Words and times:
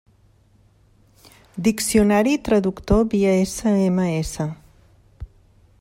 Diccionari 1.67 2.33
i 2.37 2.41
traductor 2.49 3.05
via 3.13 3.35
SMS. 3.53 4.33